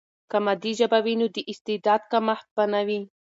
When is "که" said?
0.31-0.37